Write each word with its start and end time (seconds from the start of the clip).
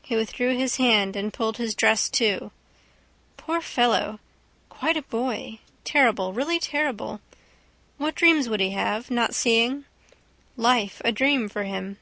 He 0.00 0.14
withdrew 0.14 0.56
his 0.56 0.76
hand 0.76 1.16
and 1.16 1.32
pulled 1.32 1.56
his 1.56 1.74
dress 1.74 2.08
to. 2.10 2.52
Poor 3.36 3.60
fellow! 3.60 4.20
Quite 4.68 4.96
a 4.96 5.02
boy. 5.02 5.58
Terrible. 5.82 6.32
Really 6.32 6.60
terrible. 6.60 7.20
What 7.98 8.14
dreams 8.14 8.48
would 8.48 8.60
he 8.60 8.70
have, 8.70 9.10
not 9.10 9.34
seeing? 9.34 9.84
Life 10.56 11.02
a 11.04 11.10
dream 11.10 11.48
for 11.48 11.64
him. 11.64 11.98